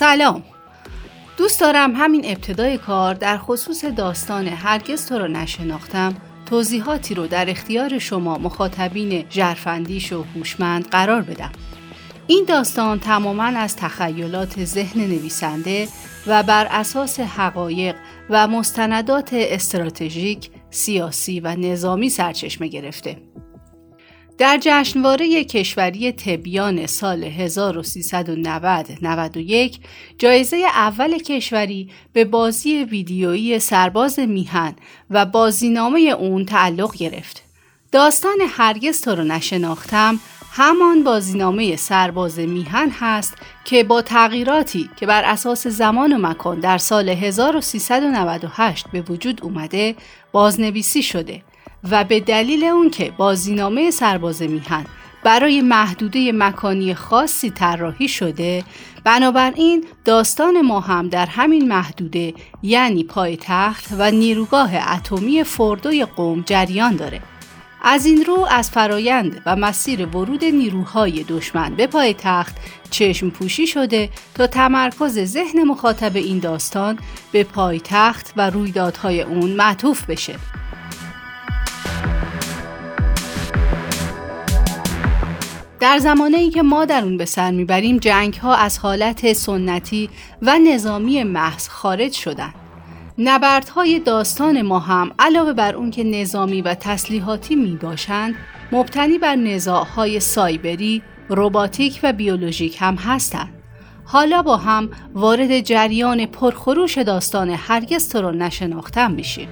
[0.00, 0.42] سلام.
[1.36, 6.14] دوست دارم همین ابتدای کار در خصوص داستان هرگز تو را نشناختم.
[6.46, 11.50] توضیحاتی رو در اختیار شما مخاطبین جرفندیش و هوشمند قرار بدم.
[12.26, 15.88] این داستان تماما از تخیلات ذهن نویسنده
[16.26, 17.96] و بر اساس حقایق
[18.30, 23.16] و مستندات استراتژیک سیاسی و نظامی سرچشمه گرفته.
[24.38, 29.78] در جشنواره کشوری تبیان سال 1390-91
[30.18, 34.76] جایزه اول کشوری به بازی ویدیویی سرباز میهن
[35.10, 37.42] و بازینامه اون تعلق گرفت.
[37.92, 40.20] داستان هرگز تو رو نشناختم
[40.52, 43.34] همان بازینامه سرباز میهن هست
[43.64, 49.94] که با تغییراتی که بر اساس زمان و مکان در سال 1398 به وجود اومده
[50.32, 51.42] بازنویسی شده
[51.90, 54.84] و به دلیل اون که بازینامه سرباز میهن
[55.24, 58.64] برای محدوده مکانی خاصی طراحی شده
[59.04, 66.96] بنابراین داستان ما هم در همین محدوده یعنی پایتخت و نیروگاه اتمی فردوی قوم جریان
[66.96, 67.29] داره.
[67.82, 72.56] از این رو از فرایند و مسیر ورود نیروهای دشمن به پایتخت
[72.90, 76.98] چشم پوشی شده تا تمرکز ذهن مخاطب این داستان
[77.32, 80.36] به پایتخت و رویدادهای اون معطوف بشه.
[85.80, 90.10] در زمانه ای که ما در اون به سر می‌بریم جنگ ها از حالت سنتی
[90.42, 92.69] و نظامی محض خارج شدند.
[93.22, 98.34] نبردهای داستان ما هم علاوه بر اون که نظامی و تسلیحاتی می باشند
[98.72, 103.54] مبتنی بر نزاعهای سایبری، روباتیک و بیولوژیک هم هستند.
[104.04, 109.48] حالا با هم وارد جریان پرخروش داستان هرگز تو رو نشناختم میشیم.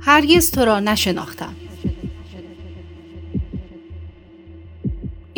[0.00, 1.56] هرگز تو را نشناختم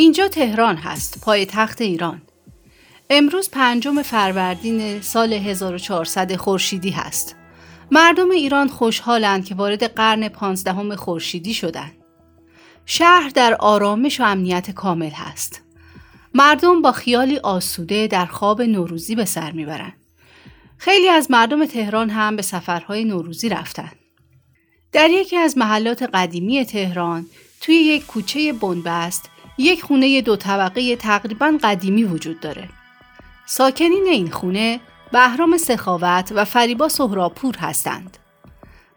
[0.09, 2.23] اینجا تهران هست پای تخت ایران.
[3.11, 7.37] امروز پنجم فروردین سال 1400 خورشیدی هست.
[7.91, 11.93] مردم ایران خوشحالند که وارد قرن پانزدهم خورشیدی شدند
[12.87, 15.63] شهر در آرامش و امنیت کامل هست.
[16.35, 19.97] مردم با خیالی آسوده در خواب نوروزی به سر می‌برند
[20.79, 23.97] خیلی از مردم تهران هم به سفرهای نوروزی رفتند
[24.93, 27.27] در یکی از محلات قدیمی تهران
[27.61, 32.69] توی یک کوچه بنبست یک خونه دو طبقه تقریبا قدیمی وجود داره.
[33.47, 34.81] ساکنین این خونه
[35.13, 38.19] بهرام سخاوت و فریبا سهراپور هستند.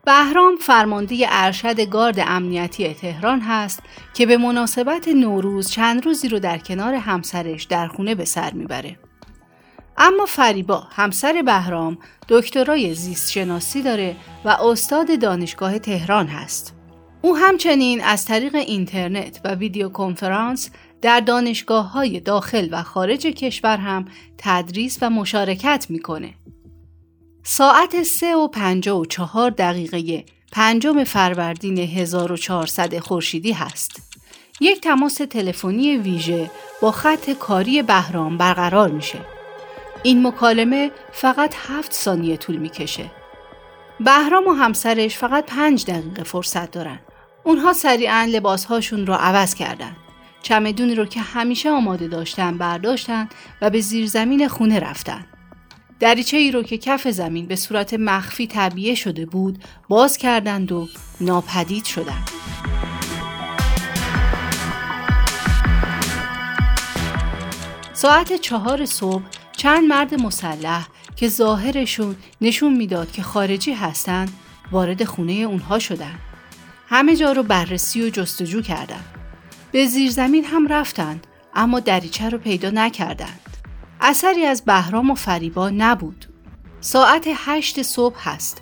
[0.05, 3.83] بهرام فرمانده ارشد گارد امنیتی تهران هست
[4.13, 8.99] که به مناسبت نوروز چند روزی رو در کنار همسرش در خونه به سر می‌بره.
[9.97, 11.97] اما فریبا همسر بهرام
[12.29, 16.80] دکترای زیست شناسی داره و استاد دانشگاه تهران هست.
[17.21, 20.69] او همچنین از طریق اینترنت و ویدیو کنفرانس
[21.01, 24.05] در دانشگاه های داخل و خارج کشور هم
[24.37, 26.33] تدریس و مشارکت می‌کنه.
[27.43, 34.01] ساعت 3 و 54 دقیقه پنجم فروردین 1400 خورشیدی هست.
[34.61, 36.51] یک تماس تلفنی ویژه
[36.81, 39.19] با خط کاری بهرام برقرار میشه.
[40.03, 43.11] این مکالمه فقط هفت ثانیه طول می‌کشه.
[43.99, 46.99] بهرام و همسرش فقط پنج دقیقه فرصت دارن.
[47.43, 49.95] اونها سریعا لباسهاشون رو عوض کردند.
[50.41, 53.29] چمدونی رو که همیشه آماده داشتن برداشتن
[53.61, 55.25] و به زیر زمین خونه رفتن.
[55.99, 60.87] دریچه ای رو که کف زمین به صورت مخفی طبیعه شده بود باز کردند و
[61.21, 62.29] ناپدید شدند.
[67.93, 74.33] ساعت چهار صبح چند مرد مسلح که ظاهرشون نشون می‌داد که خارجی هستند
[74.71, 76.30] وارد خونه اونها شدند.
[76.93, 79.05] همه جا رو بررسی و جستجو کردند.
[79.71, 83.57] به زیرزمین هم رفتند اما دریچه رو پیدا نکردند.
[84.01, 86.25] اثری از بهرام و فریبا نبود.
[86.79, 88.61] ساعت هشت صبح هست.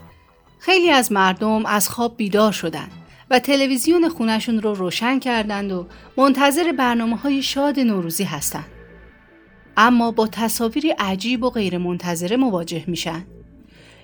[0.59, 2.91] خیلی از مردم از خواب بیدار شدند
[3.29, 5.87] و تلویزیون خونشون رو روشن کردند و
[6.17, 8.69] منتظر برنامه های شاد نوروزی هستند.
[9.77, 13.25] اما با تصاویری عجیب و غیرمنتظره مواجه میشن.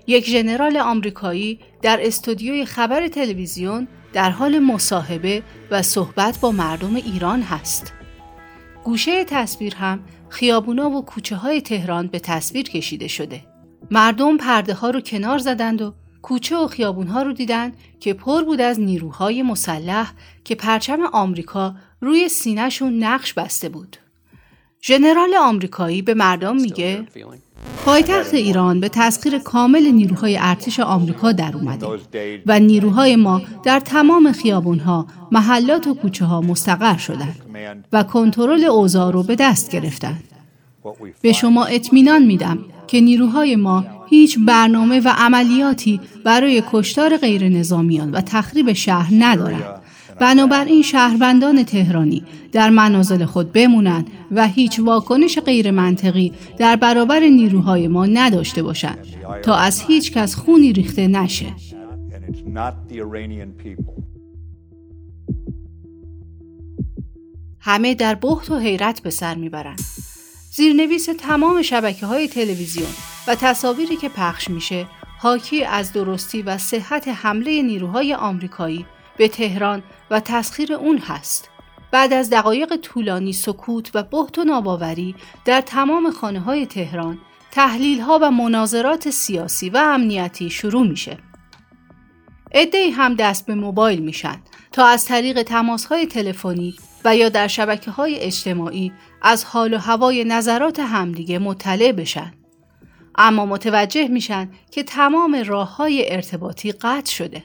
[0.08, 7.42] یک ژنرال آمریکایی در استودیوی خبر تلویزیون در حال مصاحبه و صحبت با مردم ایران
[7.42, 7.94] هست.
[8.84, 13.42] گوشه تصویر هم خیابونا و کوچه های تهران به تصویر کشیده شده.
[13.92, 18.44] مردم پرده ها رو کنار زدند و کوچه و خیابون ها رو دیدند که پر
[18.44, 20.14] بود از نیروهای مسلح
[20.44, 23.98] که پرچم آمریکا روی سینهشون نقش بسته بود.
[24.84, 27.08] ژنرال آمریکایی به مردم میگه
[27.86, 31.88] پایتخت ایران به تسخیر کامل نیروهای ارتش آمریکا در اومده
[32.46, 37.36] و نیروهای ما در تمام خیابونها، محلات و کوچه ها مستقر شدند
[37.94, 40.24] و کنترل اوضاع رو به دست گرفتند.
[41.22, 48.12] به شما اطمینان میدم که نیروهای ما هیچ برنامه و عملیاتی برای کشتار غیر نظامیان
[48.12, 49.82] و تخریب شهر ندارند.
[50.20, 57.88] بنابراین شهروندان تهرانی در منازل خود بمونند و هیچ واکنش غیر منطقی در برابر نیروهای
[57.88, 59.08] ما نداشته باشند
[59.44, 61.54] تا از هیچ کس خونی ریخته نشه.
[67.60, 69.80] همه در بحت و حیرت به سر می‌برند.
[70.52, 72.90] زیرنویس تمام شبکه های تلویزیون
[73.28, 74.88] و تصاویری که پخش میشه
[75.20, 78.86] حاکی از درستی و صحت حمله نیروهای آمریکایی
[79.18, 81.50] به تهران و تسخیر اون هست.
[81.92, 85.16] بعد از دقایق طولانی سکوت و بحت و ناباوری
[85.46, 87.18] در تمام خانه های تهران
[87.52, 91.18] تحلیل ها و مناظرات سیاسی و امنیتی شروع میشه.
[92.52, 94.38] ادهی هم دست به موبایل میشن
[94.72, 96.76] تا از طریق تماس های تلفنی
[97.06, 98.92] و یا در شبکه های اجتماعی
[99.22, 102.34] از حال و هوای نظرات همدیگه مطلع بشن.
[103.18, 107.44] اما متوجه میشن که تمام راه های ارتباطی قطع شده.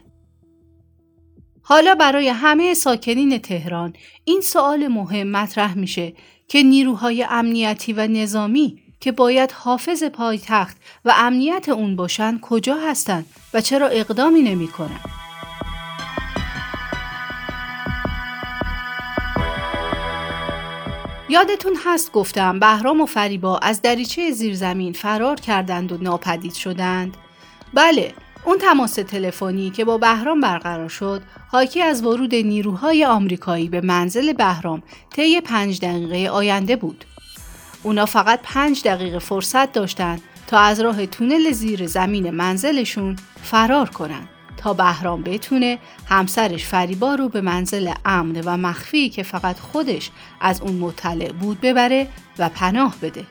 [1.71, 3.93] حالا برای همه ساکنین تهران
[4.25, 6.13] این سوال مهم مطرح میشه
[6.49, 13.27] که نیروهای امنیتی و نظامی که باید حافظ پایتخت و امنیت اون باشن کجا هستند
[13.55, 15.01] و چرا اقدامی نمی‌کنن؟
[21.29, 27.17] یادتون هست گفتم بهرام و فریبا از دریچه زیرزمین فرار کردند و ناپدید شدند؟
[27.75, 28.15] بله
[28.45, 34.33] اون تماس تلفنی که با بهرام برقرار شد حاکی از ورود نیروهای آمریکایی به منزل
[34.33, 37.05] بهرام طی پنج دقیقه آینده بود.
[37.83, 44.29] اونا فقط پنج دقیقه فرصت داشتند تا از راه تونل زیر زمین منزلشون فرار کنند
[44.57, 45.79] تا بهرام بتونه
[46.09, 50.11] همسرش فریبا رو به منزل امن و مخفی که فقط خودش
[50.41, 52.09] از اون مطلع بود ببره
[52.39, 53.25] و پناه بده.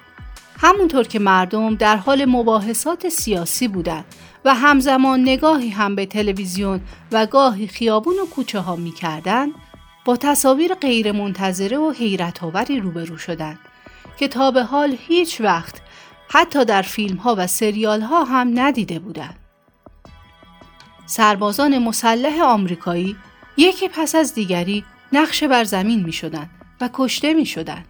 [0.62, 4.06] همونطور که مردم در حال مباحثات سیاسی بودند
[4.46, 9.48] و همزمان نگاهی هم به تلویزیون و گاهی خیابون و کوچه ها می کردن،
[10.06, 13.60] با تصاویر غیر منتظره و حیرت آوری روبرو شدند
[14.18, 15.82] که تا به حال هیچ وقت
[16.30, 19.36] حتی در فیلم ها و سریال ها هم ندیده بودند.
[21.06, 23.16] سربازان مسلح آمریکایی
[23.58, 26.50] یکی پس از دیگری نقش بر زمین می شدن
[26.82, 27.86] و کشته می شدن.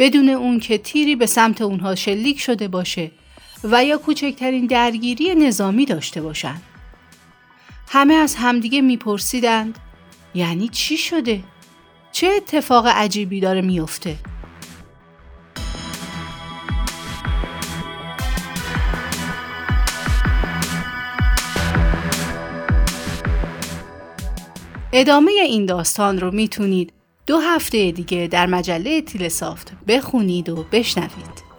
[0.00, 3.10] بدون اون که تیری به سمت اونها شلیک شده باشه
[3.64, 6.62] و یا کوچکترین درگیری نظامی داشته باشند.
[7.88, 9.78] همه از همدیگه میپرسیدند
[10.34, 11.40] یعنی چی شده؟
[12.12, 14.16] چه اتفاق عجیبی داره میفته؟
[24.92, 31.49] ادامه این داستان رو می‌تونید دو هفته دیگه در مجله تیلسافت بخونید و بشنوید.